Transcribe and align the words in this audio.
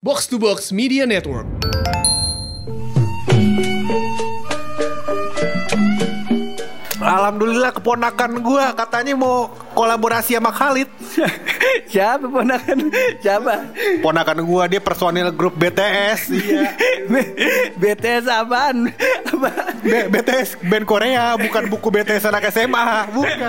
Box 0.00 0.32
to 0.32 0.40
Box 0.40 0.72
Media 0.72 1.04
Network. 1.04 1.44
Alhamdulillah 7.04 7.68
keponakan 7.76 8.40
gua 8.40 8.72
katanya 8.72 9.12
mau 9.12 9.52
kolaborasi 9.80 10.36
sama 10.36 10.52
Khalid. 10.52 10.88
Siapa 11.92 12.28
ponakan? 12.28 12.92
Siapa? 13.18 13.54
Ponakan 14.04 14.38
gua 14.44 14.68
dia 14.68 14.78
personil 14.78 15.32
grup 15.32 15.56
BTS. 15.56 16.28
Iya. 16.30 16.68
BTS 17.80 18.28
apaan? 18.28 18.92
Apa? 19.24 19.48
B- 19.80 20.08
BTS 20.12 20.60
band 20.60 20.84
Korea 20.84 21.32
bukan 21.34 21.72
buku 21.72 21.88
BTS 21.88 22.28
anak 22.28 22.52
SMA, 22.52 23.08
bukan. 23.10 23.48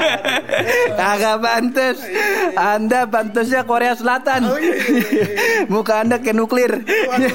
Kagak 0.96 1.38
pantas. 1.44 1.98
Anda 2.55 3.04
pantasnya 3.04 3.68
Korea 3.68 3.94
Selatan. 3.94 4.48
Muka 5.68 6.02
Anda 6.02 6.16
kayak 6.18 6.38
nuklir. 6.40 6.72
Waduh, 6.82 7.34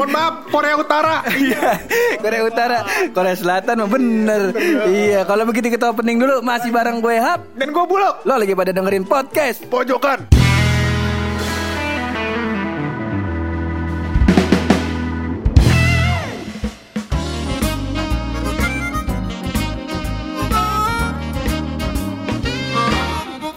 mohon 0.00 0.10
maaf 0.10 0.34
Korea 0.48 0.74
Utara. 0.74 1.20
Iya, 1.28 1.76
Korea 2.18 2.42
Utara, 2.42 2.78
Korea 3.12 3.36
Selatan 3.36 3.84
mah 3.84 3.90
bener. 3.90 4.42
Iya, 4.88 5.28
kalau 5.28 5.44
begitu 5.44 5.68
kita 5.68 5.92
opening 5.92 6.16
dulu 6.16 6.40
masih 6.40 6.72
bareng 6.72 6.98
gue 6.98 7.20
Hap. 7.20 7.44
Dan 7.54 7.70
gua 7.70 7.84
bulog. 7.84 8.14
Lo 8.24 8.37
lagi 8.38 8.54
pada 8.54 8.70
dengerin 8.70 9.04
podcast. 9.04 9.66
Pojokan. 9.66 10.47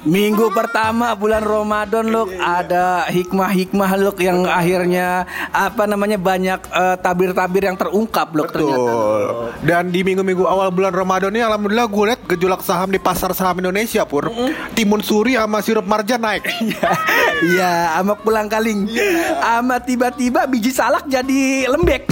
Minggu 0.02 0.50
pertama 0.50 1.14
bulan 1.14 1.46
Ramadan 1.46 2.10
loh 2.10 2.26
ada 2.42 3.06
hikmah-hikmah 3.06 3.92
loh 4.02 4.16
yang 4.18 4.50
akhirnya 4.50 5.30
apa 5.54 5.86
namanya 5.86 6.18
banyak 6.18 6.58
eh, 6.58 6.96
tabir-tabir 6.98 7.70
yang 7.70 7.78
terungkap 7.78 8.34
loh 8.34 8.50
ternyata. 8.50 8.82
Betul. 8.82 9.22
Dan 9.62 9.94
di 9.94 10.02
minggu-minggu 10.02 10.42
awal 10.42 10.74
bulan 10.74 10.90
Ramadan 10.90 11.30
ini 11.30 11.46
alhamdulillah 11.46 11.86
gue 11.86 12.04
liat 12.10 12.22
gejolak 12.34 12.66
saham 12.66 12.90
di 12.90 12.98
pasar 12.98 13.30
saham 13.38 13.62
Indonesia 13.62 14.02
pur. 14.02 14.34
Timun 14.74 15.06
suri 15.06 15.38
sama 15.38 15.62
sirup 15.62 15.86
marjan 15.86 16.22
naik. 16.22 16.50
Iya, 17.42 17.98
sama 17.98 18.14
pulang 18.22 18.46
kaling. 18.46 18.86
Sama 19.42 19.82
tiba-tiba 19.82 20.46
biji 20.46 20.70
salak 20.70 21.10
jadi 21.10 21.66
lembek. 21.66 22.06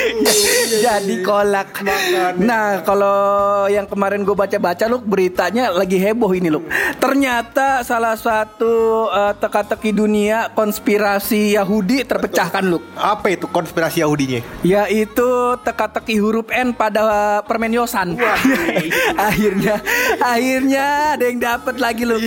jadi 0.84 1.14
kolak. 1.22 1.86
Nah, 2.42 2.82
kalau 2.82 3.70
yang 3.70 3.86
kemarin 3.86 4.26
gue 4.26 4.34
baca-baca 4.34 4.90
loh 4.90 4.98
beritanya 4.98 5.70
lagi 5.70 6.02
heboh 6.02 6.34
ini 6.34 6.50
loh. 6.50 6.66
Ternyata 7.16 7.80
salah 7.80 8.12
satu 8.12 9.08
eh, 9.08 9.32
teka-teki 9.40 9.88
dunia 9.88 10.52
konspirasi 10.52 11.56
Yahudi 11.56 12.04
terpecahkan 12.04 12.60
loh. 12.60 12.84
Apa 12.92 13.32
itu 13.32 13.48
konspirasi 13.48 14.04
Yahudinya? 14.04 14.44
Yaitu 14.60 15.24
teka-teki 15.64 16.20
huruf 16.20 16.52
N 16.52 16.76
pada 16.76 17.40
permen 17.48 17.72
Yosan. 17.72 18.20
akhirnya, 19.32 19.80
akhirnya 20.20 21.16
ada 21.16 21.24
yang 21.24 21.40
dapat 21.40 21.80
lagi 21.80 22.04
loh. 22.04 22.20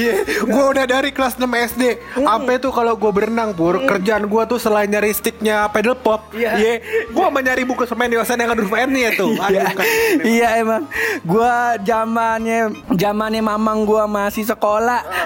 Gue 0.49 0.65
udah 0.73 0.89
dari 0.89 1.13
kelas 1.13 1.37
6 1.37 1.45
SD 1.45 1.83
Sampai 2.25 2.57
tuh 2.57 2.73
kalau 2.73 2.97
gue 2.97 3.11
berenang 3.13 3.53
pur 3.53 3.77
Kerjaan 3.85 4.25
gue 4.25 4.43
tuh 4.49 4.57
selain 4.57 4.89
nyari 4.89 5.13
sticknya 5.13 5.69
pedal 5.69 5.93
pop 5.93 6.33
Iya. 6.33 6.57
Iya 6.57 6.73
Gue 7.13 7.25
mau 7.29 7.41
nyari 7.43 7.61
buku 7.61 7.85
semen 7.85 8.09
Yosan 8.09 8.41
yang 8.41 8.57
ada 8.57 8.61
huruf 8.65 8.73
N 8.73 8.89
nya 8.89 9.13
tuh 9.13 9.37
Iya, 9.49 9.65
kan. 9.69 9.85
iya 10.25 10.47
emang 10.61 10.89
gua 11.25 11.77
zamannya 11.81 12.73
zamannya 12.95 13.41
mamang 13.43 13.83
gua 13.83 14.07
masih 14.07 14.47
sekolah 14.47 14.78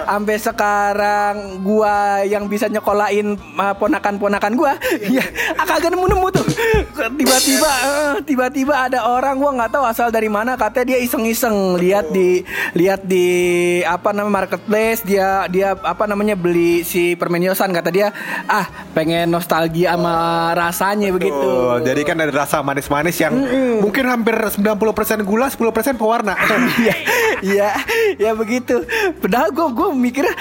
sampai 0.04 0.36
sekarang 0.38 1.34
gua 1.64 2.22
yang 2.26 2.46
bisa 2.46 2.66
nyekolahin 2.68 3.38
uh, 3.58 3.74
ponakan-ponakan 3.78 4.52
gua 4.54 4.72
ya 5.14 5.24
kagak 5.64 5.90
nemu-nemu 5.94 6.28
tuh. 6.34 6.46
Tiba-tiba 6.94 7.70
eh, 7.70 8.14
tiba-tiba 8.22 8.74
ada 8.90 9.08
orang 9.08 9.38
gua 9.38 9.50
nggak 9.56 9.72
tahu 9.74 9.84
asal 9.86 10.08
dari 10.10 10.28
mana 10.28 10.54
katanya 10.54 10.94
dia 10.94 10.98
iseng-iseng 11.02 11.78
lihat 11.80 12.10
di 12.12 12.44
lihat 12.76 13.02
di 13.06 13.26
apa 13.82 14.12
namanya 14.12 14.44
marketplace 14.44 15.00
dia 15.06 15.46
dia 15.48 15.74
apa 15.74 16.04
namanya 16.04 16.36
beli 16.38 16.84
si 16.84 17.14
permen 17.16 17.42
Yosan 17.44 17.72
kata 17.72 17.90
dia 17.90 18.08
ah 18.48 18.66
pengen 18.92 19.30
nostalgia 19.30 19.94
sama 19.94 20.16
rasanya 20.54 21.08
begitu. 21.14 21.34
Tuh, 21.34 21.82
jadi 21.82 22.00
kan 22.02 22.16
ada 22.20 22.32
rasa 22.32 22.60
manis-manis 22.62 23.16
yang 23.18 23.34
mungkin 23.80 24.04
hampir 24.06 24.34
90% 24.34 25.22
gula, 25.22 25.46
10% 25.50 26.00
pewarna. 26.00 26.34
Iya, 26.74 26.96
iya, 27.44 27.70
ya 28.16 28.32
begitu. 28.32 28.80
Padahal 29.20 29.52
gue 29.52 29.66
gue 29.76 29.88
mikirnya 29.92 30.34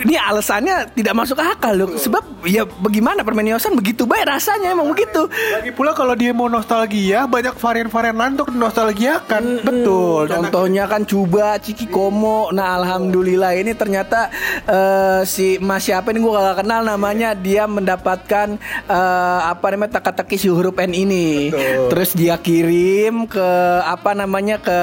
ini 0.00 0.14
alasannya 0.14 0.92
tidak 0.92 1.14
masuk 1.14 1.38
akal 1.38 1.74
loh. 1.74 1.90
Sebab 1.92 2.22
ya 2.44 2.62
bagaimana 2.64 3.20
permen 3.20 3.46
Yosan 3.46 3.74
begitu 3.74 4.04
baik 4.04 4.26
rasanya 4.26 4.70
emang 4.70 4.88
begitu. 4.88 5.26
Lagi 5.26 5.70
pula 5.70 5.90
kalau 5.90 6.12
dia 6.12 6.30
mau 6.30 6.46
nostalgia, 6.46 7.24
banyak 7.24 7.54
varian-varian 7.54 8.14
lain 8.14 8.32
untuk 8.34 8.50
nostalgiakan. 8.52 9.62
Betul. 9.62 10.26
Dan- 10.26 10.36
Contohnya 10.38 10.84
kan 10.84 11.02
Cuba, 11.02 11.56
Ciki 11.56 11.86
Komo. 11.86 12.48
Nah, 12.50 12.78
alhamdulillah 12.78 13.52
ini 13.54 13.72
ternyata 13.72 14.30
eh, 14.64 15.20
si 15.24 15.58
Mas 15.58 15.82
siapa 15.82 16.10
ini 16.10 16.18
gue 16.18 16.30
gak 16.30 16.62
kenal 16.62 16.82
namanya. 16.82 17.32
Dia 17.32 17.64
mendapatkan 17.64 18.54
eh, 18.84 19.40
apa 19.44 19.66
namanya 19.68 19.98
teka-teki 19.98 20.36
si 20.36 20.48
huruf 20.48 20.74
N 20.74 20.92
ini. 20.92 21.50
Terus 21.88 22.12
dia 22.12 22.36
kirim 22.36 23.26
ke 23.26 23.48
apa 23.80 24.12
namanya 24.12 24.56
ke 24.58 24.78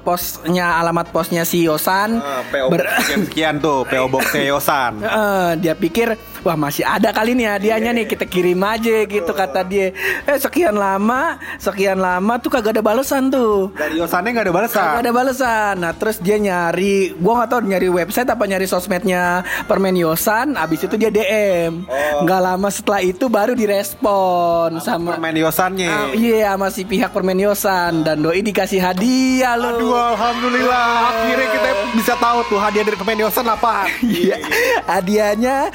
posnya 0.00 0.78
alamat 0.78 1.10
posnya 1.10 1.42
si 1.42 1.64
Yosan. 1.64 2.16
Ah, 2.16 2.42
PO 2.44 2.70
Ber- 2.70 2.86
sekian-sekian 3.00 3.58
tuh, 3.58 3.82
PO 3.84 4.06
Box 4.06 4.24
Yosan. 4.44 5.00
Heeh, 5.00 5.48
dia 5.58 5.74
pikir 5.74 6.14
wah 6.44 6.54
masih 6.54 6.84
ada 6.84 7.10
kali 7.10 7.32
nih 7.32 7.48
hadiahnya 7.48 7.90
nih 7.96 8.06
kita 8.06 8.28
kirim 8.28 8.60
aja 8.60 9.08
gitu 9.08 9.32
kata 9.32 9.64
dia. 9.64 9.90
Eh 10.28 10.38
sekian 10.38 10.76
lama, 10.76 11.40
sekian 11.56 11.98
lama 11.98 12.36
tuh 12.36 12.52
kagak 12.52 12.76
ada 12.76 12.84
balasan 12.84 13.32
tuh. 13.32 13.72
Dari 13.72 13.96
Yosannya 13.98 14.30
nggak 14.30 14.46
ada 14.46 14.54
balasan. 14.54 14.84
Kagak 14.84 15.00
ada 15.00 15.12
balasan. 15.12 15.74
Nah, 15.80 15.92
terus 15.96 16.16
dia 16.20 16.36
nyari, 16.36 17.16
gua 17.16 17.42
nggak 17.42 17.48
tahu 17.50 17.60
nyari 17.64 17.88
website 17.88 18.28
apa 18.28 18.44
nyari 18.44 18.66
sosmednya 18.68 19.40
Permen 19.64 19.96
Yosan, 19.96 20.54
abis 20.54 20.84
itu 20.84 20.94
dia 20.94 21.08
DM. 21.08 21.88
Nggak 22.22 22.40
lama 22.44 22.68
setelah 22.68 23.00
itu 23.00 23.24
baru 23.26 23.56
direspon 23.56 24.78
sama 24.78 25.16
Permen 25.16 25.36
Yosannya. 25.40 25.88
Ah, 25.90 26.08
Iya, 26.14 26.54
sama 26.54 26.68
si 26.68 26.84
pihak 26.84 27.10
Permen 27.10 27.40
Yosan 27.40 28.04
dan 28.04 28.20
doi 28.20 28.44
dikasih 28.44 28.84
hadiah 28.84 29.56
loh. 29.56 29.74
Aduh, 29.74 29.96
alhamdulillah. 29.96 30.88
Akhirnya 31.10 31.48
kita 31.50 31.70
bisa 31.96 32.14
tahu 32.20 32.38
tuh 32.46 32.58
hadiah 32.60 32.84
dari 32.84 32.96
Permen 32.96 33.24
Yosan 33.24 33.48
apa. 33.48 33.86
Iya. 34.04 34.36
Hadiahnya 34.84 35.72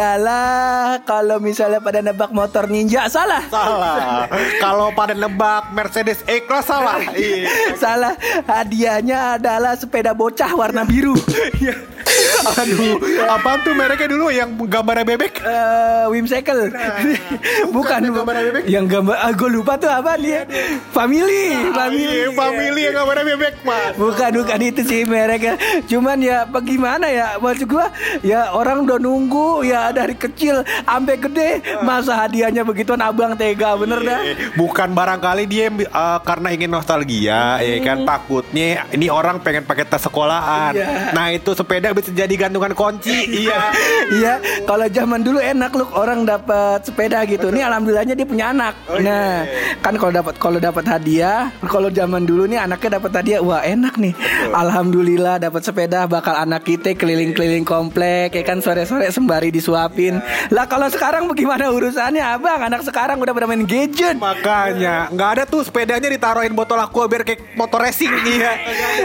adalah 0.00 0.96
kalau 1.04 1.36
misalnya 1.36 1.76
pada 1.76 2.00
nebak 2.00 2.32
motor 2.32 2.72
ninja 2.72 3.04
salah. 3.12 3.44
Salah. 3.52 4.24
Kalau 4.64 4.96
pada 4.96 5.12
nebak 5.12 5.76
Mercedes 5.76 6.24
E-Class 6.24 6.72
salah. 6.72 7.04
Iya. 7.12 7.76
Salah. 7.82 8.16
Hadiahnya 8.48 9.36
adalah 9.36 9.76
sepeda 9.76 10.16
bocah 10.16 10.56
warna 10.56 10.88
biru. 10.88 11.12
Iya. 12.40 12.62
Aduh, 12.64 12.96
apaan 13.28 13.58
tuh 13.64 13.72
mereknya 13.76 14.08
dulu 14.08 14.26
yang 14.32 14.48
gambarnya 14.56 15.04
bebek? 15.04 15.32
Eh, 15.44 16.04
Whimsical. 16.08 16.72
Bukan 17.76 17.98
yang 18.08 18.14
gambar 18.16 18.34
bebek. 18.50 18.62
Yang 18.68 18.86
gambar 18.96 19.16
ah, 19.20 19.32
gue 19.32 19.50
lupa 19.52 19.72
tuh 19.76 19.90
apa 19.92 20.16
dia. 20.16 20.48
Family, 20.92 21.70
family. 21.72 22.28
Iya, 22.28 22.32
family 22.32 22.80
yang 22.88 22.94
gambarnya 22.96 23.24
bebek, 23.36 23.54
Mas. 23.64 23.92
Bukan 23.96 24.30
bukan 24.40 24.60
itu 24.64 24.80
sih 24.84 25.00
mereknya. 25.04 25.54
Cuman 25.86 26.18
ya 26.20 26.48
bagaimana 26.48 27.06
ya 27.12 27.36
maksud 27.36 27.68
gua 27.68 27.92
ya 28.24 28.52
orang 28.56 28.84
udah 28.88 28.98
nunggu 28.98 29.66
ya 29.66 29.92
dari 29.92 30.16
kecil 30.16 30.64
sampai 30.84 31.16
gede 31.20 31.50
masa 31.84 32.16
hadiahnya 32.26 32.64
begituan 32.64 33.00
abang 33.00 33.36
tega 33.36 33.76
bener 33.76 34.00
dah. 34.00 34.20
Bukan 34.56 34.92
barangkali 34.96 35.44
dia 35.46 35.68
uh, 35.70 36.18
karena 36.24 36.52
ingin 36.54 36.70
nostalgia, 36.70 37.60
ya 37.60 37.76
kan 37.84 38.04
takutnya 38.04 38.86
ini 38.92 39.06
orang 39.12 39.40
pengen 39.42 39.64
pakai 39.66 39.84
tas 39.86 40.02
sekolahan. 40.04 40.72
Iya. 40.74 40.88
Nah 41.12 41.26
itu 41.34 41.52
sepeda 41.52 41.92
bisa 41.92 42.10
jadi 42.10 42.29
gantungan 42.36 42.72
kunci. 42.74 43.16
iya. 43.46 43.60
Iya, 44.10 44.42
kalau 44.66 44.90
zaman 44.90 45.22
dulu 45.22 45.38
enak 45.38 45.70
loh 45.70 45.86
orang 45.94 46.26
dapat 46.26 46.82
sepeda 46.82 47.22
gitu. 47.30 47.54
Nih 47.54 47.62
alhamdulillahnya 47.62 48.18
dia 48.18 48.26
punya 48.26 48.50
anak. 48.50 48.74
nah, 48.98 49.46
kan 49.78 49.94
kalau 49.94 50.10
dapat 50.10 50.34
kalau 50.34 50.58
dapat 50.58 50.82
hadiah, 50.82 51.54
kalau 51.70 51.94
zaman 51.94 52.26
dulu 52.26 52.50
nih 52.50 52.58
anaknya 52.58 52.98
dapat 52.98 53.22
hadiah, 53.22 53.38
wah 53.38 53.62
enak 53.62 53.94
nih. 54.02 54.10
Alhamdulillah 54.50 55.38
dapat 55.38 55.62
sepeda 55.62 56.10
bakal 56.10 56.34
anak 56.34 56.66
kita 56.66 56.98
keliling-keliling 56.98 57.62
komplek 57.62 58.34
ya 58.34 58.42
kan 58.42 58.58
sore-sore 58.58 59.06
sembari 59.14 59.54
disuapin. 59.54 60.18
Lah 60.50 60.66
kalau 60.66 60.90
sekarang 60.90 61.30
bagaimana 61.30 61.70
urusannya, 61.70 62.24
Abang? 62.24 62.66
Anak 62.66 62.82
sekarang 62.82 63.22
udah 63.22 63.30
pada 63.30 63.46
main 63.46 63.62
gadget. 63.62 64.18
Makanya 64.18 65.06
nggak 65.14 65.30
ada 65.38 65.42
tuh 65.46 65.62
sepedanya 65.62 66.10
ditaruhin 66.10 66.52
botol 66.52 66.82
aqua 66.82 67.06
biar 67.06 67.22
kayak 67.22 67.54
motor 67.54 67.78
racing. 67.78 68.12
Iya. 68.30 68.52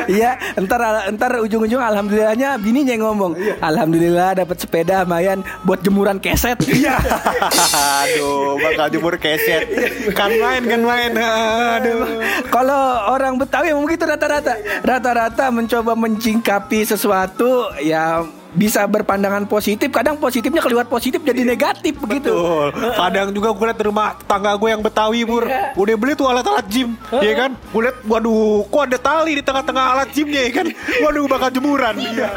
Iya, 0.06 0.32
entar 0.54 0.80
entar 1.10 1.42
ujung-ujung 1.42 1.82
alhamdulillahnya 1.82 2.62
bininya 2.62 2.94
yang 2.94 3.04
ngomong. 3.10 3.15
Alhamdulillah 3.60 4.44
dapat 4.44 4.58
sepeda 4.60 5.06
lumayan 5.06 5.40
buat 5.64 5.80
jemuran 5.82 6.20
keset. 6.20 6.58
Iya. 6.76 7.00
Aduh, 8.04 8.60
bakal 8.60 8.92
jemur 8.92 9.16
keset. 9.16 9.64
Kan 10.12 10.36
main, 10.38 10.60
kan 10.68 10.82
main. 10.84 11.12
Aduh. 11.16 12.20
Kalau 12.52 12.82
orang 13.16 13.40
Betawi 13.40 13.72
emang 13.72 13.88
begitu 13.88 14.04
rata-rata. 14.04 14.60
Rata-rata 14.84 15.50
mencoba 15.56 15.96
mencingkapi 15.96 16.84
sesuatu 16.84 17.72
ya 17.80 18.28
bisa 18.56 18.88
berpandangan 18.88 19.46
positif, 19.46 19.92
kadang 19.92 20.16
positifnya 20.16 20.64
keluar 20.64 20.88
positif 20.88 21.20
jadi 21.22 21.44
negatif 21.44 22.00
begitu. 22.00 22.32
Betul. 22.32 22.72
Kadang 22.96 23.30
juga 23.36 23.52
gue 23.52 23.66
liat 23.68 23.78
di 23.78 23.86
rumah 23.86 24.16
tangga 24.26 24.56
gue 24.56 24.70
yang 24.72 24.82
Betawi 24.82 25.22
pur, 25.28 25.44
Iya. 25.46 25.76
udah 25.76 25.96
beli 26.00 26.14
tuh 26.16 26.32
alat-alat 26.32 26.66
gym, 26.72 26.96
ya 27.12 27.34
kan? 27.36 27.52
Gue 27.70 27.82
liat, 27.86 27.98
waduh, 28.08 28.64
kok 28.72 28.82
ada 28.88 28.98
tali 28.98 29.32
di 29.38 29.44
tengah-tengah 29.44 29.86
alat 29.98 30.10
gymnya 30.16 30.42
ya 30.48 30.52
kan? 30.64 30.68
Waduh, 31.04 31.26
bakal 31.28 31.50
jemuran. 31.52 31.96
Iya. 32.00 32.28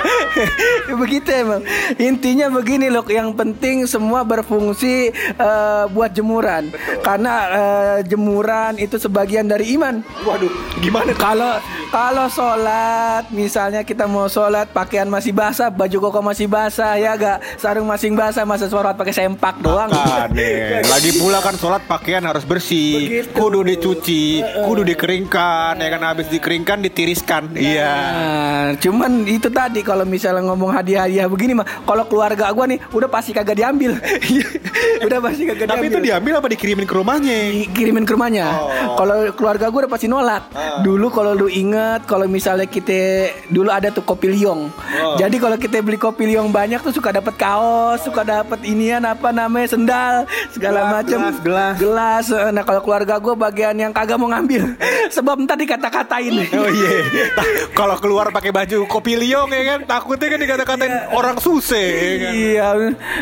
begitu 1.01 1.29
emang. 1.31 1.63
Intinya 1.97 2.51
begini 2.51 2.91
loh, 2.91 3.07
yang 3.07 3.31
penting 3.33 3.87
semua 3.87 4.27
berfungsi 4.27 5.15
eh, 5.15 5.85
buat 5.95 6.11
jemuran. 6.11 6.75
Karena 7.07 7.35
eh, 7.49 7.97
jemuran 8.09 8.75
itu 8.83 8.99
sebagian 8.99 9.47
dari 9.47 9.79
iman. 9.79 10.03
Waduh, 10.27 10.51
gimana? 10.83 11.15
Kalau 11.15 11.63
kalau 11.89 12.29
sholat, 12.29 13.33
misalnya 13.33 13.81
kita 13.81 14.05
mau 14.05 14.29
sholat, 14.29 14.69
pakaian 14.73 15.09
masih 15.09 15.33
basah, 15.33 15.73
baju 15.73 16.08
koko 16.09 16.25
masih 16.25 16.49
basah, 16.49 16.97
ya 16.97 17.13
gak, 17.15 17.61
sarung 17.61 17.85
masing 17.85 18.17
basah, 18.17 18.49
masa 18.49 18.67
sholat 18.67 18.97
pakai 18.97 19.13
sempak 19.13 19.61
doang. 19.61 19.93
Makanya. 19.93 20.89
Lagi 20.89 21.21
pula 21.21 21.45
kan 21.45 21.55
sholat 21.55 21.85
pakaian 21.85 22.25
harus 22.25 22.49
bersih, 22.49 23.29
Begitu. 23.29 23.37
kudu 23.37 23.61
dicuci, 23.61 24.41
kudu 24.65 24.83
dikeringkan, 24.89 25.77
ya 25.77 25.89
kan 25.93 26.03
habis 26.03 26.33
dikeringkan 26.33 26.81
ditiriskan. 26.81 27.53
Iya. 27.53 27.93
Nah, 27.93 28.67
cuman 28.81 29.29
itu 29.29 29.53
tadi 29.53 29.85
kalau 29.85 30.09
misalnya 30.09 30.49
ngomong 30.49 30.73
hadiah-hadiah 30.73 31.29
begini 31.29 31.53
mah, 31.53 31.85
kalau 31.85 32.09
keluarga 32.09 32.49
gua 32.51 32.65
nih 32.65 32.81
udah 32.89 33.09
pasti 33.13 33.37
kagak 33.37 33.61
diambil. 33.61 34.01
udah 35.07 35.19
pasti 35.21 35.43
kagak 35.45 35.69
Tapi 35.69 35.93
itu 35.93 36.01
diambil. 36.01 36.33
diambil 36.33 36.33
apa 36.41 36.49
dikirimin 36.49 36.87
ke 36.89 36.95
rumahnya? 36.97 37.39
dikirimin 37.69 38.05
ke 38.09 38.13
rumahnya. 38.17 38.47
Kalau 38.97 39.17
keluarga 39.37 39.67
gue 39.69 39.81
udah 39.85 39.93
pasti 39.93 40.07
nolak. 40.09 40.43
Dulu 40.81 41.07
kalau 41.13 41.37
lu 41.37 41.51
inget, 41.51 42.07
kalau 42.09 42.25
misalnya 42.25 42.65
kita 42.65 43.29
dulu 43.51 43.69
ada 43.69 43.93
tuh 43.93 44.07
kopi 44.07 44.31
liong. 44.33 44.71
Jadi 45.19 45.37
kalau 45.37 45.59
kita 45.59 45.83
beli 45.83 45.98
kopi 45.99 46.25
liong 46.27 46.49
banyak 46.49 46.81
tuh 46.81 46.91
suka 46.91 47.11
dapat 47.13 47.35
kaos, 47.35 48.01
suka 48.01 48.23
dapat 48.23 48.63
inian 48.63 49.03
apa 49.03 49.29
namanya 49.29 49.69
sendal, 49.69 50.15
segala 50.49 50.81
Gelas, 50.81 50.95
macam. 50.95 51.19
gelas, 51.21 51.37
gelas. 51.43 51.75
Gelas. 51.77 52.27
Nah 52.49 52.63
kalau 52.63 52.81
keluarga 52.81 53.15
gue 53.17 53.35
bagian 53.35 53.75
yang 53.75 53.91
kagak 53.91 54.15
mau 54.15 54.29
ngambil, 54.29 54.79
sebab 55.15 55.37
ntar 55.41 55.57
dikata-katain. 55.57 56.35
Oh 56.49 56.69
iya. 56.69 56.91
Ta- 57.33 57.47
Kalau 57.75 57.97
keluar 57.97 58.31
pakai 58.31 58.51
baju 58.51 58.87
kopi 58.87 59.15
liong 59.17 59.51
ya 59.51 59.63
kan, 59.69 59.81
takutnya 59.85 60.27
kan 60.29 60.41
dikata-katain 60.41 60.95
orang 61.11 61.37
suse 61.37 61.75
ya 61.75 62.15
kan. 62.17 62.33
Iya, 62.33 62.69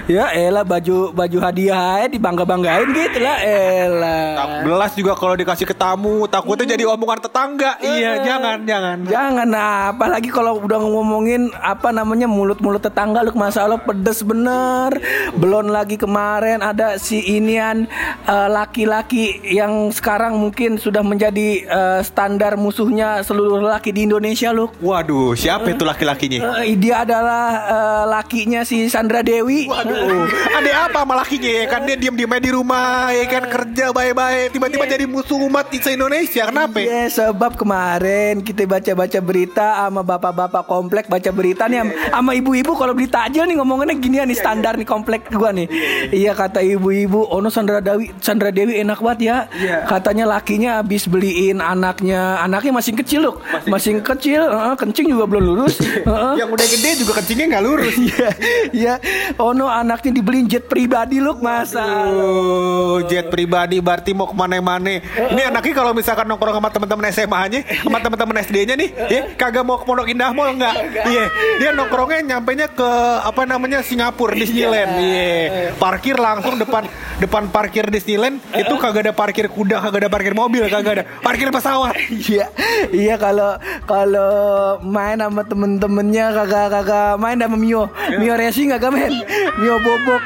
ya 0.07 0.25
elah 0.31 0.63
baju 0.63 1.11
baju 1.11 1.39
hadiah 1.41 1.81
aja 1.99 2.09
dibangga-banggain 2.09 2.89
gitu 2.89 3.19
lah 3.19 3.37
elah. 3.41 4.29
Tak 4.35 4.49
belas 4.63 4.91
juga 4.93 5.13
kalau 5.15 5.35
dikasih 5.35 5.65
ke 5.65 5.75
tamu, 5.75 6.27
takutnya 6.27 6.69
jadi 6.69 6.85
omongan 6.87 7.21
tetangga. 7.23 7.73
Iya, 7.79 8.13
jangan, 8.23 8.59
jangan. 8.63 8.97
Jangan 9.07 9.47
nah, 9.47 9.91
apalagi 9.91 10.29
kalau 10.29 10.59
udah 10.59 10.79
ngomongin 10.79 11.49
apa 11.57 11.89
namanya 11.89 12.27
mulut-mulut 12.67 12.83
tetangga 12.83 13.23
lu 13.23 13.31
masa 13.39 13.63
Allah 13.63 13.79
pedes 13.79 14.27
bener. 14.27 14.91
Belum 15.39 15.71
lagi 15.71 15.95
kemarin 15.95 16.59
ada 16.59 16.99
si 16.99 17.23
inian 17.23 17.87
eh, 18.27 18.49
laki-laki 18.51 19.39
yang 19.47 19.95
sekarang 19.95 20.35
mungkin 20.35 20.75
sudah 20.77 21.07
menjadi 21.07 21.63
eh, 21.63 22.01
standar 22.03 22.59
musuhnya 22.59 23.23
seluruh 23.23 23.63
laki 23.63 23.95
di 23.95 24.11
Indonesia 24.11 24.51
lu. 24.51 24.67
Waduh, 24.83 25.39
siapa 25.39 25.71
itu 25.71 25.87
laki-lakinya? 25.87 26.67
Eh, 26.67 26.75
dia 26.75 27.07
adalah 27.07 27.47
eh, 27.71 28.05
lakinya 28.11 28.67
si 28.67 28.91
Sandra 28.91 29.23
Dewi. 29.23 29.71
Waduh, 29.71 30.27
ada 30.51 30.91
apa 30.91 31.07
sama 31.07 31.15
lakinya 31.23 31.47
ya 31.47 31.65
kan 31.71 31.87
dia 31.87 31.95
diam-diam 31.95 32.35
aja 32.35 32.43
di 32.43 32.51
rumah 32.51 33.15
ya 33.15 33.25
kan 33.31 33.45
kerja 33.47 33.95
baik-baik 33.95 34.51
tiba-tiba 34.51 34.85
jadi 34.91 35.05
musuh 35.07 35.39
umat 35.47 35.71
di 35.71 35.79
Indonesia 35.79 36.51
kenapa? 36.51 36.83
Iya 36.83 37.07
sebab 37.13 37.55
kemarin 37.55 38.43
kita 38.43 38.67
baca-baca 38.67 39.21
berita 39.23 39.67
sama 39.87 40.03
bapak-bapak 40.03 40.65
komplek 40.67 41.05
baca 41.07 41.31
berita 41.31 41.71
nih 41.71 41.79
sama- 41.87 41.95
sama 42.11 42.33
ibu-ibu 42.57 42.73
kalau 42.73 42.97
beli 42.97 43.13
takjil 43.13 43.45
nih 43.45 43.61
ngomongannya 43.61 44.01
ginian 44.01 44.25
nih 44.25 44.41
standar 44.41 44.81
nih 44.81 44.89
komplek 44.89 45.29
gua 45.29 45.53
nih. 45.53 45.69
Iya 46.09 46.33
kata 46.33 46.65
ibu-ibu, 46.65 47.29
Ono 47.29 47.53
Sandra 47.53 47.85
Dewi 47.85 48.09
Sandra 48.25 48.49
Dewi 48.49 48.81
enak 48.81 48.97
banget 49.05 49.21
ya. 49.29 49.37
Iya. 49.53 49.77
Katanya 49.85 50.25
lakinya 50.25 50.81
habis 50.81 51.05
beliin 51.05 51.61
anaknya, 51.61 52.41
anaknya 52.41 52.73
masih 52.73 52.97
kecil 52.97 53.21
loh, 53.29 53.37
masih, 53.69 54.01
kecil, 54.01 54.49
kencing 54.81 55.13
juga 55.13 55.29
belum 55.29 55.43
lurus. 55.45 55.77
Yang 56.41 56.49
udah 56.49 56.67
gede 56.73 56.91
juga 57.05 57.13
kencingnya 57.21 57.47
nggak 57.53 57.65
lurus. 57.69 57.95
Iya, 58.01 58.29
iya. 58.73 58.95
Ono 59.37 59.69
anaknya 59.69 60.17
dibeliin 60.17 60.49
jet 60.49 60.65
pribadi 60.65 61.21
loh 61.21 61.37
masa. 61.37 61.85
Oh, 62.09 63.05
jet 63.05 63.29
pribadi 63.29 63.85
berarti 63.85 64.17
mau 64.17 64.25
ke 64.25 64.33
mana-mana. 64.33 64.97
Ini 65.05 65.53
anaknya 65.53 65.75
kalau 65.77 65.93
misalkan 65.93 66.25
nongkrong 66.25 66.57
sama 66.57 66.71
teman-teman 66.73 67.05
SMA-nya, 67.13 67.61
sama 67.85 67.99
teman-teman 68.01 68.37
SD-nya 68.41 68.75
nih, 68.79 68.89
ya 69.11 69.21
kagak 69.37 69.67
mau 69.67 69.77
ke 69.77 69.85
Pondok 69.85 70.09
Indah 70.09 70.31
Mall 70.33 70.55
nggak? 70.57 70.75
Iya, 71.05 71.25
dia 71.59 71.71
nongkrongnya 71.75 72.36
nyampenya 72.37 72.69
ke 72.69 72.91
apa 73.25 73.49
namanya 73.49 73.81
Singapura 73.81 74.37
Disneyland. 74.37 74.93
Iya, 75.01 75.73
parkir 75.81 76.21
langsung 76.21 76.61
depan 76.61 76.85
depan 77.17 77.49
parkir 77.49 77.89
Disneyland. 77.89 78.45
Itu 78.53 78.77
kagak 78.77 79.09
ada 79.09 79.15
parkir 79.17 79.49
kuda, 79.49 79.81
kagak 79.81 80.05
ada 80.05 80.11
parkir 80.13 80.37
mobil, 80.37 80.69
kagak 80.69 81.01
ada. 81.01 81.05
Parkir 81.25 81.49
pesawat. 81.49 81.97
Iya, 82.13 82.53
iya 82.93 83.17
kalau 83.17 83.57
kalau 83.89 84.77
main 84.85 85.17
sama 85.17 85.49
temen-temennya 85.49 86.37
kagak 86.37 86.67
kagak 86.77 87.17
main 87.17 87.41
sama 87.41 87.57
Mio, 87.57 87.89
Mio 88.21 88.37
racing 88.37 88.77
kagak 88.77 88.93
main, 88.93 89.17
Mio 89.57 89.81
bobok 89.81 90.23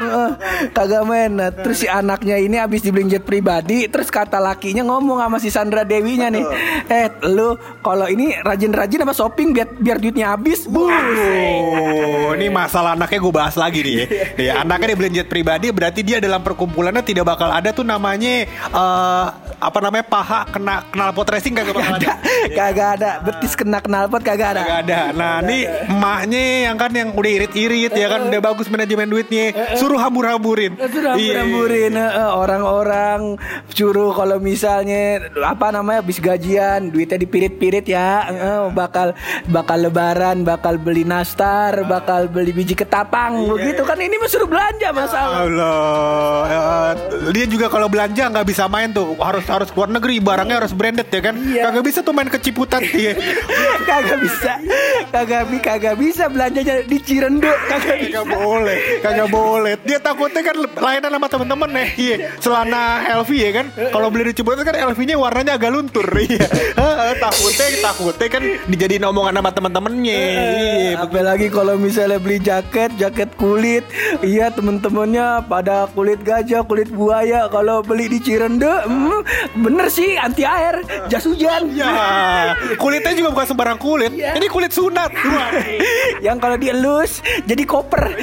kagak 0.75 1.07
main. 1.07 1.31
Nah, 1.31 1.55
terus 1.55 1.87
si 1.87 1.87
anaknya 1.87 2.43
ini 2.43 2.59
habis 2.59 2.83
dibeliin 2.83 3.07
jet 3.07 3.23
pribadi, 3.23 3.87
terus 3.87 4.11
kata 4.11 4.43
lakinya 4.43 4.83
ngomong 4.83 5.23
sama 5.23 5.39
si 5.39 5.47
Sandra 5.55 5.87
Dewinya 5.87 6.27
nih, 6.27 6.43
eh 6.91 7.07
lu 7.31 7.55
kalau 7.87 8.11
ini 8.11 8.35
rajin-rajin 8.43 9.07
apa 9.07 9.15
shopping 9.15 9.55
biar 9.55 9.69
biar 9.79 10.03
duitnya 10.03 10.35
habis, 10.35 10.67
bus. 10.67 10.91
Oh, 12.01 12.31
ini 12.33 12.49
masalah 12.49 12.97
anaknya 12.97 13.19
gue 13.21 13.33
bahas 13.33 13.55
lagi 13.55 13.81
nih 13.81 13.95
ya. 13.95 14.05
Ya, 14.41 14.53
anaknya 14.65 14.97
dibeliin 14.97 15.15
jet 15.15 15.29
pribadi 15.29 15.69
berarti 15.71 16.01
dia 16.01 16.19
dalam 16.19 16.41
perkumpulannya 16.41 17.05
tidak 17.05 17.29
bakal 17.29 17.53
ada 17.53 17.71
tuh 17.71 17.85
namanya 17.85 18.49
eh, 18.49 19.27
apa 19.61 19.79
namanya 19.79 20.05
paha 20.09 20.49
kena 20.49 20.89
knalpot 20.91 21.29
racing 21.29 21.53
kagak 21.53 21.77
bakal 21.77 21.95
ada. 22.01 22.17
kagak 22.59 22.89
ada 23.01 23.11
betis 23.21 23.53
kena 23.53 23.79
knalpot 23.79 24.23
kagak 24.25 24.57
ada. 24.57 24.63
Kagak 24.65 24.79
ada. 24.89 25.01
Nah, 25.13 25.35
ini 25.45 25.59
emaknya 25.87 26.43
yang 26.71 26.77
kan 26.81 26.91
yang 26.91 27.09
udah 27.13 27.31
irit-irit 27.31 27.93
ya 27.93 28.07
kan 28.09 28.27
udah 28.27 28.41
bagus 28.41 28.67
manajemen 28.73 29.07
duitnya. 29.07 29.77
Suruh 29.77 30.01
hambur-hamburin. 30.01 30.77
Sudah 30.81 31.15
Iya. 31.17 31.45
hamburin 31.45 31.95
orang-orang 32.41 33.37
suruh 33.71 34.13
kalau 34.13 34.41
misalnya 34.41 35.29
apa 35.45 35.71
namanya 35.71 36.01
habis 36.03 36.19
gajian 36.19 36.89
duitnya 36.89 37.19
dipirit-pirit 37.19 37.87
ya 37.87 38.09
eh, 38.29 38.63
bakal 38.73 39.13
bakal 39.47 39.79
lebaran 39.79 40.43
bakal 40.43 40.81
beli 40.81 41.05
nastar 41.05 41.85
bakal 41.91 42.31
beli 42.31 42.55
biji 42.55 42.79
ketapang. 42.79 43.51
Begitu 43.51 43.83
kan 43.83 43.99
ini 43.99 44.15
mah 44.15 44.31
suruh 44.31 44.47
belanja 44.47 44.89
masalah 44.95 45.43
Allah, 45.43 46.43
ya, 46.47 46.61
dia 47.35 47.47
juga 47.51 47.67
kalau 47.67 47.91
belanja 47.91 48.31
nggak 48.31 48.47
bisa 48.47 48.71
main 48.71 48.95
tuh. 48.95 49.19
Harus 49.19 49.43
harus 49.51 49.69
keluar 49.75 49.91
negeri 49.91 50.23
barangnya 50.23 50.63
harus 50.63 50.71
branded 50.71 51.11
ya 51.11 51.21
kan? 51.21 51.35
Iya. 51.35 51.63
kagak 51.67 51.85
bisa 51.91 51.99
tuh 52.07 52.15
main 52.15 52.31
ke 52.31 52.39
Ciputat 52.39 52.79
dia 52.87 53.19
kagak 53.91 54.19
bisa. 54.23 54.53
Kagak 55.11 55.43
bi 55.51 55.59
kagak 55.59 55.97
bisa 55.99 56.31
belanjanya 56.31 56.87
di 56.87 56.99
Cirendo 57.03 57.51
kagak 57.67 57.97
bisa. 58.07 58.23
kagak 58.23 58.27
boleh 58.31 58.79
kagak 59.03 59.29
boleh. 59.33 59.73
Dia 59.83 59.99
takutnya 59.99 60.43
kan 60.47 60.57
layanan 60.79 61.11
sama 61.19 61.27
temen-temen 61.27 61.69
nih 61.75 61.89
iya 61.97 62.17
celana 62.39 62.83
LV 63.25 63.31
ya 63.33 63.51
kan? 63.51 63.67
Kalau 63.91 64.07
beli 64.13 64.31
di 64.31 64.35
Ciputat 64.37 64.63
kan 64.63 64.77
LV-nya 64.77 65.17
warnanya 65.17 65.57
agak 65.57 65.71
luntur 65.73 66.07
iya. 66.29 66.47
Heeh, 66.77 67.13
takutnya 67.17 67.67
takutnya 67.81 68.29
kan 68.29 68.43
dijadiin 68.69 69.05
omongan 69.09 69.35
sama 69.41 69.51
temen-temennya. 69.51 70.21
Iya 70.21 70.93
Apalagi 71.01 71.49
kalau 71.49 71.80
misalnya 71.81 72.21
beli 72.21 72.39
jaket, 72.39 72.93
jaket 73.01 73.33
kulit, 73.41 73.83
iya 74.21 74.53
temen-temennya 74.53 75.49
pada 75.49 75.89
kulit 75.97 76.21
gajah, 76.21 76.63
kulit 76.69 76.93
buaya. 76.93 77.49
Kalau 77.49 77.81
beli 77.81 78.13
di 78.13 78.21
Cirende, 78.21 78.85
hmm, 78.85 79.25
bener 79.65 79.89
sih 79.89 80.21
anti 80.21 80.45
air, 80.45 80.85
jas 81.09 81.25
hujan. 81.25 81.73
Ya, 81.73 82.53
kulitnya 82.77 83.17
juga 83.17 83.33
bukan 83.33 83.47
sembarang 83.49 83.79
kulit. 83.81 84.13
Iya. 84.13 84.37
Ini 84.37 84.47
kulit 84.53 84.77
sunat. 84.77 85.11
Yang 86.27 86.39
kalau 86.39 86.57
dielus 86.61 87.25
jadi 87.49 87.63
koper. 87.65 88.13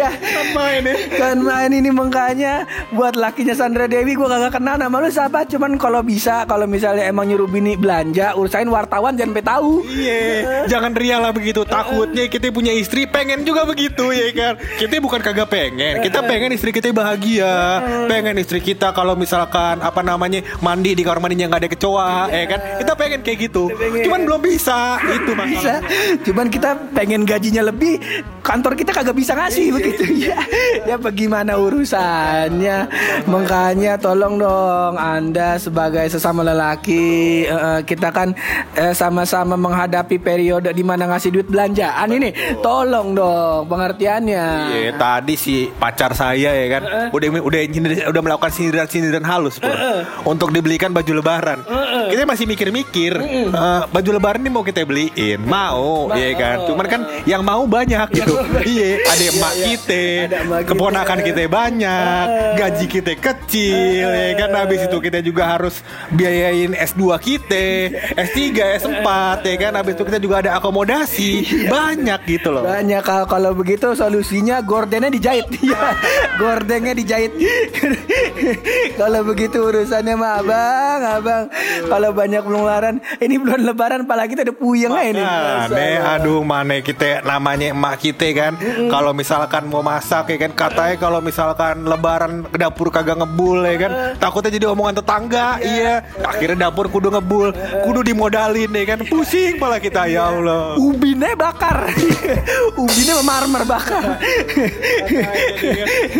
ya. 0.00 0.08
Kan 0.16 0.46
main 0.56 0.82
ya. 0.82 0.96
Kan 1.14 1.36
main 1.44 1.70
ini 1.70 1.90
makanya 1.92 2.64
buat 2.96 3.18
lakinya 3.18 3.52
Sandra 3.52 3.84
Dewi 3.84 4.16
gue 4.16 4.24
kagak 4.24 4.56
kenal 4.56 4.80
nama 4.80 4.96
lu 5.02 5.10
siapa 5.12 5.44
cuman 5.44 5.76
kalau 5.76 6.00
bisa 6.00 6.48
kalau 6.48 6.64
misalnya 6.64 7.04
emang 7.04 7.28
nyuruh 7.28 7.50
bini 7.50 7.76
belanja 7.76 8.32
urusain 8.38 8.70
wartawan 8.70 9.18
jangan 9.18 9.36
sampai 9.36 9.44
tahu 9.44 9.72
Iya, 9.86 10.66
jangan 10.70 10.92
ria 10.96 11.16
lah 11.26 11.32
begitu. 11.34 11.60
Takutnya 11.66 12.24
kita 12.30 12.54
punya 12.54 12.72
istri 12.72 13.04
pengen 13.10 13.42
juga 13.42 13.66
begitu 13.66 14.14
ya 14.14 14.30
kan. 14.32 14.54
Kita 14.78 15.02
bukan 15.02 15.20
kagak 15.20 15.48
pengen, 15.50 16.00
kita 16.00 16.22
pengen 16.22 16.54
istri 16.54 16.70
kita 16.70 16.94
bahagia. 16.94 17.82
Pengen 18.06 18.38
istri 18.38 18.62
kita 18.62 18.94
kalau 18.94 19.18
misalkan 19.18 19.82
apa 19.82 20.00
namanya 20.06 20.40
mandi 20.62 20.94
di 20.94 21.02
kamar 21.02 21.18
mandinya 21.18 21.50
nggak 21.50 21.62
ada 21.66 21.70
kecoa, 21.70 22.14
ya 22.30 22.44
kan. 22.46 22.60
Kita 22.82 22.92
pengen 22.94 23.20
kayak 23.26 23.38
gitu. 23.50 23.68
pengen. 23.74 24.06
Cuman 24.06 24.20
belum 24.24 24.40
bisa. 24.40 25.02
Itu 25.02 25.32
bisa 25.32 25.34
masalahnya. 25.34 25.78
cuman 26.26 26.46
kita 26.48 26.70
pengen 26.94 27.22
gajinya 27.26 27.62
lebih 27.68 27.98
kantor 28.46 28.72
kita 28.74 28.94
kagak 28.94 29.12
bisa 29.12 29.34
ngasih 29.34 29.74
begitu 29.74 30.04
ya. 30.30 30.38
Ya 30.86 30.94
bagaimana 30.96 31.58
urusannya? 31.58 32.86
Makanya 33.26 33.98
tolong 33.98 34.38
dong 34.38 34.94
Anda 34.94 35.58
sebagai 35.58 36.06
sesama 36.06 36.46
lelaki 36.46 37.06
eh, 37.42 37.80
kita 37.82 38.14
kan 38.14 38.30
eh, 38.72 38.94
sama-sama 38.94 39.58
menghadapi 39.58 40.16
periode 40.16 40.70
di 40.70 40.80
mana 40.80 41.10
ngasih 41.10 41.34
duit 41.34 41.48
belanjaan 41.48 42.06
ini. 42.08 42.30
Tolong 42.62 43.12
dong 43.12 43.66
pengertiannya. 43.66 44.46
Iya, 44.70 44.90
tadi 44.94 45.34
si 45.34 45.66
pacar 45.72 46.14
saya 46.14 46.54
ya 46.54 46.66
kan 46.70 46.82
udah 47.10 47.28
udah 47.42 47.60
nyindir- 47.66 48.06
udah 48.06 48.22
melakukan 48.22 48.52
sindiran-sindiran 48.52 49.26
halus 49.26 49.58
Pur. 49.58 49.74
untuk 50.22 50.54
dibelikan 50.54 50.94
baju 50.94 51.12
lebaran. 51.18 51.58
Kita 52.06 52.22
masih 52.22 52.46
mikir-mikir 52.46 53.12
baju 53.90 54.10
lebaran 54.12 54.38
ini 54.38 54.50
mau 54.52 54.62
kita 54.62 54.86
beliin, 54.86 55.42
mau, 55.42 56.12
ya 56.12 56.30
kan. 56.36 56.56
Cuman 56.68 56.86
kan 56.86 57.00
yang 57.26 57.42
mau 57.42 57.66
banyak 57.66 58.06
gitu. 58.14 58.35
Iya, 58.66 58.88
ada 59.02 59.24
emak 59.32 59.54
kita, 59.64 60.02
Ada 60.28 60.36
emak 60.44 60.58
kita. 60.62 60.68
keponakan 60.72 61.18
kita 61.24 61.42
banyak, 61.48 62.24
gaji 62.56 62.86
kita 62.86 63.12
kecil, 63.16 64.06
ya 64.06 64.32
kan. 64.36 64.50
Habis 64.52 64.80
itu 64.86 64.96
kita 64.98 65.18
juga 65.20 65.42
harus 65.48 65.80
biayain 66.12 66.72
S2 66.76 67.02
kita, 67.18 67.66
S3, 68.14 68.40
S4, 68.80 69.08
ya 69.42 69.56
kan. 69.58 69.72
Habis 69.76 69.92
itu 69.96 70.04
kita 70.04 70.18
juga 70.20 70.44
ada 70.44 70.50
akomodasi, 70.56 71.30
banyak 71.68 72.20
gitu 72.28 72.48
loh. 72.52 72.62
Banyak 72.64 73.02
kalau 73.02 73.26
kalau 73.26 73.50
begitu 73.52 73.92
solusinya 73.92 74.60
gordennya 74.60 75.08
dijahit. 75.08 75.48
Iya, 75.66 75.98
gordennya 76.38 76.94
dijahit. 76.94 77.32
kalau 79.00 79.26
begitu 79.26 79.58
urusannya 79.58 80.14
mah 80.14 80.38
abang, 80.38 81.00
abang. 81.02 81.44
Kalau 81.86 82.10
banyak 82.12 82.40
pengeluaran, 82.44 82.94
ini 83.18 83.34
belum 83.34 83.66
lebaran, 83.66 84.06
apalagi 84.06 84.36
kita 84.36 84.46
ada 84.46 84.54
puyeng 84.54 84.94
aja 84.94 85.10
ini. 85.10 85.22
Aduh 85.96 86.46
mana 86.46 86.78
kita 86.78 87.24
namanya 87.26 87.74
emak 87.74 87.98
kita 87.98 88.25
kan. 88.32 88.52
Kalau 88.90 89.12
misalkan 89.12 89.68
mau 89.68 89.84
masak 89.84 90.32
ya 90.32 90.38
kan 90.48 90.52
katanya 90.56 90.96
kalau 90.98 91.20
misalkan 91.20 91.84
lebaran 91.86 92.46
ke 92.48 92.58
dapur 92.58 92.88
kagak 92.90 93.20
ngebul 93.20 93.62
ya 93.62 93.76
kan. 93.76 93.92
Takutnya 94.18 94.50
jadi 94.54 94.66
omongan 94.72 95.02
tetangga. 95.02 95.60
Iya. 95.60 96.02
Akhirnya 96.24 96.70
dapur 96.70 96.88
kudu 96.88 97.12
ngebul, 97.12 97.52
kudu 97.86 98.00
dimodalin 98.02 98.70
ya 98.72 98.84
kan. 98.96 98.98
Pusing 99.06 99.60
pala 99.60 99.78
kita 99.78 100.08
ya 100.10 100.32
Allah. 100.32 100.80
Ubinnya 100.80 101.36
bakar, 101.36 101.92
ubinnya 102.82 103.20
marmer 103.22 103.62
bakar. 103.68 104.16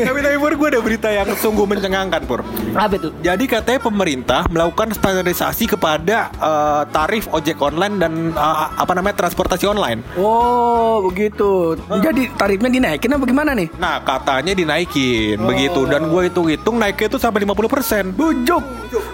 tapi 0.06 0.18
tapi 0.20 0.36
Pur 0.36 0.52
gue 0.54 0.68
ada 0.76 0.80
berita 0.82 1.08
yang 1.10 1.28
sungguh 1.38 1.66
mencengangkan 1.66 2.22
Pur. 2.26 2.42
Apa 2.74 2.98
itu? 2.98 3.08
Jadi 3.22 3.44
katanya 3.48 3.80
pemerintah 3.82 4.40
melakukan 4.50 4.94
standarisasi 4.94 5.66
kepada 5.70 6.30
eh, 6.34 6.82
tarif 6.90 7.30
ojek 7.32 7.58
online 7.62 7.96
dan 7.98 8.12
eh, 8.34 8.66
apa 8.76 8.92
namanya 8.94 9.26
transportasi 9.26 9.66
online. 9.66 10.02
Oh 10.18 11.02
begitu. 11.06 11.78
Jadi 12.02 12.22
tarifnya 12.34 12.70
dinaikin 12.70 13.10
apa 13.12 13.24
gimana 13.24 13.50
nih? 13.52 13.68
Nah 13.76 14.00
katanya 14.02 14.52
dinaikin. 14.52 15.40
Begitu. 15.40 15.80
Dan 15.86 16.08
gue 16.08 16.22
hitung-hitung 16.28 16.76
naiknya 16.80 17.06
itu 17.12 17.18
sampai 17.20 17.44
50% 17.44 18.16
Bujuk. 18.16 18.64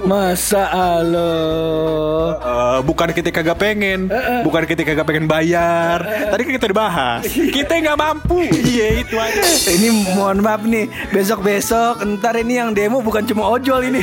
Masa 0.04 0.68
Allah. 0.68 2.36
Eh, 2.38 2.78
bukan 2.84 3.08
kita 3.14 3.32
kagak 3.32 3.56
pengen, 3.56 4.10
bukan 4.44 4.68
kita 4.68 4.84
kagak 4.84 5.06
pengen 5.08 5.26
bayar. 5.26 6.02
Tadi 6.02 6.40
kan 6.44 6.52
kita 6.58 6.64
udah 6.70 6.78
bahas, 6.78 7.22
kita 7.26 7.72
nggak 7.80 7.98
mampu. 7.98 8.44
Iya 8.52 9.00
itu 9.00 9.14
aja. 9.16 9.40
Ini 9.72 9.88
mohon 10.14 10.44
maaf 10.44 10.62
nih. 10.66 10.90
Besok-besok 11.10 12.02
Ntar 12.02 12.36
ini 12.36 12.60
yang 12.60 12.76
demo 12.76 13.00
bukan 13.00 13.24
cuma 13.24 13.48
ojol 13.48 13.88
ini. 13.88 14.02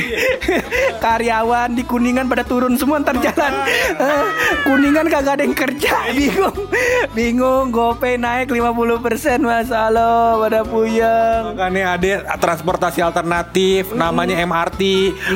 Karyawan 1.04 1.76
di 1.76 1.86
Kuningan 1.86 2.26
pada 2.26 2.42
turun 2.42 2.74
semua 2.74 2.98
ntar 2.98 3.16
jalan. 3.22 3.52
Kuningan 4.66 5.06
kagak 5.06 5.38
ada 5.38 5.42
yang 5.46 5.54
kerja. 5.54 6.10
Bingung. 6.10 6.56
Bingung 7.14 7.66
GoPay 7.70 8.18
naik 8.18 8.50
50% 8.50 8.69
Masa 9.40 9.90
Allah 9.90 10.38
pada 10.38 10.60
puyeng 10.62 11.54
Makanya 11.54 11.84
ada 11.98 12.12
transportasi 12.38 13.02
alternatif, 13.02 13.90
namanya 13.92 14.38
MRT. 14.38 14.82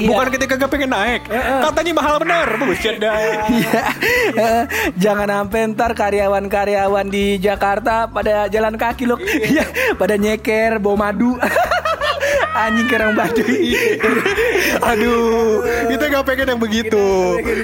Bukan 0.07 0.27
kita 0.31 0.45
kagak 0.47 0.71
pengen 0.71 0.91
naik, 0.95 1.27
katanya 1.31 1.93
mahal 1.95 2.17
bener. 2.23 2.49
Buset 2.63 2.97
dah. 3.03 3.15
Iya. 3.55 3.83
Jangan 4.99 5.29
sampai 5.31 5.71
ntar 5.75 5.93
karyawan-karyawan 5.95 7.07
di 7.07 7.39
Jakarta 7.39 8.09
pada 8.11 8.51
jalan 8.51 8.75
kaki 8.75 9.05
loh. 9.07 9.19
Iya, 9.21 9.65
pada 9.95 10.15
nyeker 10.19 10.81
bawa 10.83 11.11
madu. 11.11 11.37
Anjing 12.55 12.87
kerang 12.87 13.19
baduy. 13.19 13.75
Aduh, 14.95 15.67
kita 15.91 16.05
nggak 16.07 16.25
pengen 16.25 16.47
yang 16.55 16.63
begitu. 16.63 17.05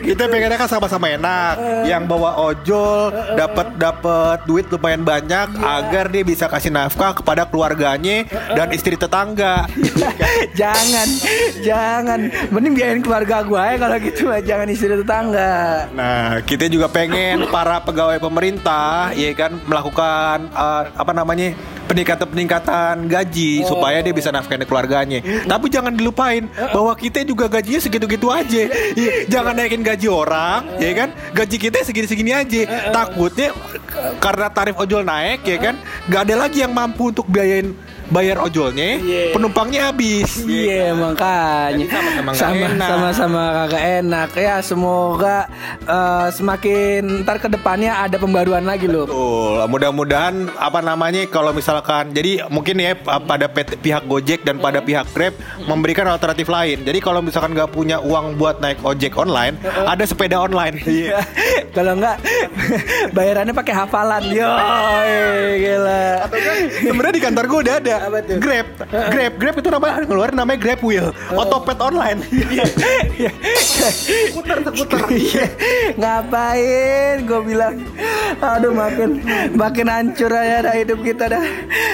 Kita 0.03 0.27
pengennya 0.27 0.59
kan 0.59 0.67
sama-sama 0.67 1.07
enak. 1.07 1.87
Yang 1.87 2.03
bawa 2.11 2.31
ojol 2.51 3.15
dapat 3.39 3.79
dapat 3.79 4.39
duit 4.51 4.67
lumayan 4.67 5.07
banyak 5.07 5.63
agar 5.63 6.11
dia 6.11 6.27
bisa 6.27 6.51
kasih 6.51 6.75
nafkah 6.75 7.15
kepada 7.15 7.47
keluarganya 7.47 8.27
dan 8.51 8.75
istri 8.75 8.99
tetangga. 8.99 9.71
jangan, 10.61 11.09
jangan. 11.63 12.21
Mending 12.51 12.75
biarin 12.75 13.03
keluarga 13.07 13.47
gue 13.47 13.63
ya 13.63 13.77
kalau 13.79 13.97
gitu 14.03 14.25
jangan 14.43 14.69
istri 14.75 14.91
tetangga. 14.91 15.87
Nah, 15.95 16.43
kita 16.43 16.67
juga 16.67 16.91
pengen 16.91 17.47
para 17.47 17.79
pegawai 17.79 18.19
pemerintah, 18.19 19.15
ya 19.15 19.31
kan, 19.39 19.55
melakukan 19.71 20.51
eh, 20.51 20.83
apa 20.99 21.13
namanya 21.15 21.55
peningkatan-peningkatan 21.91 23.11
gaji 23.11 23.67
supaya 23.67 23.99
dia 23.99 24.15
bisa 24.15 24.31
nafkahin 24.31 24.63
keluarganya. 24.63 25.19
Tapi 25.43 25.67
jangan 25.67 25.91
dilupain 25.91 26.47
bahwa 26.71 26.95
kita 26.95 27.27
juga 27.27 27.51
gajinya 27.51 27.83
segitu-gitu 27.83 28.31
aja. 28.31 28.71
Iya, 28.95 29.27
jangan 29.27 29.59
naikin 29.59 29.83
gaji 29.83 30.07
orang, 30.07 30.71
ya 30.79 30.95
kan? 30.95 31.09
Gaji 31.35 31.57
kita 31.59 31.83
segini-segini 31.83 32.31
aja. 32.31 32.95
Takutnya 32.95 33.51
karena 34.23 34.47
tarif 34.55 34.79
ojol 34.79 35.03
naik, 35.03 35.43
ya 35.43 35.59
kan? 35.59 35.75
Gak 36.07 36.31
ada 36.31 36.47
lagi 36.47 36.63
yang 36.63 36.71
mampu 36.71 37.11
untuk 37.11 37.27
biayain 37.27 37.75
bayar 38.11 38.37
ojolnya, 38.41 38.99
Iya. 38.99 39.33
penumpangnya 39.33 39.81
habis. 39.89 40.43
Iya 40.43 40.93
makanya 40.93 41.79
Jadi 41.79 41.87
sama-sama 41.89 42.29
nggak 42.29 42.41
sama 42.41 42.65
enak. 42.69 42.89
sama-sama 42.89 43.43
kagak 43.57 43.85
enak 44.01 44.31
ya 44.35 44.57
semoga 44.61 45.37
eh, 45.81 46.29
semakin 46.31 47.01
ntar 47.23 47.39
ke 47.39 47.49
depannya 47.49 47.95
ada 47.97 48.17
pembaruan 48.17 48.63
lagi 48.63 48.85
loh. 48.85 49.07
Betul. 49.07 49.63
Mudah-mudahan 49.67 50.35
apa 50.55 50.81
namanya 50.81 51.23
kalau 51.27 51.51
misalkan 51.51 52.11
jadi 52.11 52.45
mungkin 52.49 52.77
ya 52.77 52.93
pada 52.99 53.47
pihak 53.49 54.05
Gojek 54.05 54.43
dan 54.43 54.59
pada 54.59 54.81
pihak 54.81 55.07
Grab 55.11 55.35
memberikan 55.63 56.07
alternatif 56.07 56.47
lain. 56.47 56.83
Jadi 56.83 56.99
kalau 56.99 57.21
misalkan 57.21 57.53
nggak 57.53 57.71
punya 57.71 57.99
uang 57.99 58.35
buat 58.35 58.59
naik 58.59 58.83
ojek 58.83 59.15
online, 59.15 59.55
ada 59.63 60.03
sepeda 60.03 60.37
online. 60.37 60.83
Iya. 60.91 61.23
Kalau 61.71 61.95
enggak 61.95 62.19
bayarannya 63.17 63.55
pakai 63.55 63.75
hafalan. 63.77 64.23
Yo, 64.29 64.51
gila. 65.57 66.27
Sebenarnya 66.77 67.15
di 67.15 67.23
kantor 67.23 67.45
gue 67.47 67.61
udah 67.63 67.77
ada 67.77 67.97
Apa 68.01 68.17
tuh? 68.25 68.41
Grab. 68.41 68.69
Grab, 68.89 69.33
Grab 69.37 69.55
itu 69.61 69.69
namanya 69.69 70.01
ngeluarin 70.09 70.37
namanya 70.37 70.59
Grab 70.59 70.81
Wheel, 70.81 71.13
otopet 71.37 71.79
online. 71.85 72.25
Putar-putar. 74.33 75.01
Iya. 75.11 75.47
Ngapain 76.01 77.27
gue 77.27 77.41
bilang 77.45 77.77
Aduh 78.41 78.73
makin 78.73 79.21
Makin 79.53 79.87
hancur 79.91 80.31
aja 80.33 80.71
dah 80.71 80.75
hidup 80.79 81.03
kita 81.03 81.29
dah 81.29 81.43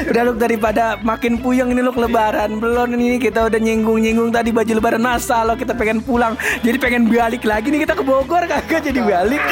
Udah 0.07 0.23
lu 0.29 0.33
daripada 0.37 1.01
makin 1.01 1.41
puyeng 1.41 1.73
ini 1.73 1.81
lu 1.81 1.91
lebaran 1.97 2.61
Belum 2.61 2.93
ini 2.95 3.17
kita 3.17 3.49
udah 3.49 3.57
nyinggung-nyinggung 3.57 4.31
tadi 4.31 4.53
baju 4.53 4.69
lebaran 4.69 5.01
Masa 5.03 5.43
lo 5.43 5.57
kita 5.57 5.73
pengen 5.73 6.05
pulang 6.05 6.37
Jadi 6.61 6.77
pengen 6.77 7.09
balik 7.09 7.43
lagi 7.43 7.73
nih 7.73 7.89
kita 7.89 7.97
ke 7.97 8.05
Bogor 8.05 8.45
kagak 8.47 8.85
jadi 8.85 9.01
balik. 9.01 9.43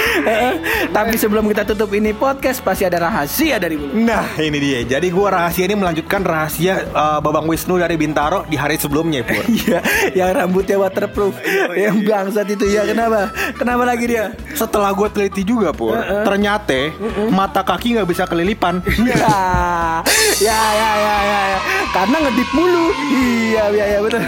Tapi 0.93 1.15
sebelum 1.17 1.49
kita 1.51 1.65
tutup 1.65 1.91
ini 1.97 2.13
podcast 2.13 2.61
Pasti 2.61 2.85
ada 2.85 3.01
rahasia 3.01 3.57
dari 3.57 3.81
bulu 3.81 3.97
Nah 3.97 4.37
ini 4.37 4.59
dia 4.61 4.81
Jadi 4.85 5.09
gue 5.09 5.27
rahasia 5.27 5.65
ini 5.65 5.75
melanjutkan 5.75 6.21
rahasia 6.21 6.44
uh, 6.47 7.19
Babang 7.21 7.47
Wisnu 7.49 7.79
dari 7.81 7.95
Bintaro 7.97 8.45
di 8.49 8.57
hari 8.59 8.77
sebelumnya 8.77 9.25
Pur 9.25 9.45
Iya, 9.65 9.81
yang 10.13 10.31
rambutnya 10.35 10.77
waterproof, 10.81 11.35
yang 11.75 12.03
bangsat 12.05 12.47
itu 12.51 12.67
ya 12.69 12.85
kenapa? 12.85 13.31
Kenapa 13.57 13.83
lagi 13.87 14.05
dia? 14.11 14.35
Setelah 14.53 14.93
gue 14.93 15.09
teliti 15.11 15.43
juga 15.47 15.71
Pur 15.71 15.97
Ternyata 16.01 16.93
mata 17.31 17.63
kaki 17.63 17.99
nggak 17.99 18.09
bisa 18.09 18.25
kelilipan 18.27 18.81
Ya, 19.15 20.03
ya, 20.49 20.61
ya, 20.75 20.91
ya, 20.97 21.17
ya, 21.23 21.41
ya. 21.55 21.61
Karena 21.95 22.17
ngedip 22.27 22.51
mulu. 22.57 22.91
Iya, 22.91 23.65
iya, 23.71 23.85
iya, 23.95 23.99
betul, 24.03 24.23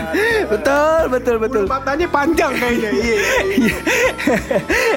betul, 0.47 1.03
betul, 1.11 1.37
betul. 1.43 1.63
Matanya 1.67 2.07
panjang 2.07 2.53
kayaknya 2.55 2.91
Iya 2.95 3.17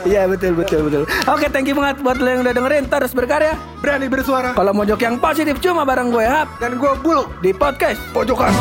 Iya, 0.06 0.22
betul, 0.30 0.54
betul, 0.54 0.80
betul. 0.86 1.04
Oke, 1.26 1.50
thank 1.50 1.66
you 1.66 1.74
banget 1.74 2.02
buat 2.06 2.22
lo 2.22 2.30
yang 2.30 2.42
udah 2.46 2.54
dengerin. 2.54 2.86
Terus 2.86 3.12
berkarya. 3.18 3.58
Berani 3.80 4.12
bersuara 4.12 4.52
Kalau 4.52 4.76
mau 4.76 4.84
jok 4.84 5.00
yang 5.00 5.16
positif 5.24 5.56
cuma 5.64 5.88
bareng 5.88 6.12
gue 6.12 6.28
Hap 6.28 6.60
Dan 6.60 6.76
gue 6.76 6.92
buluk 7.00 7.09
di 7.42 7.50
podcast 7.56 7.98
pojokan 8.14 8.54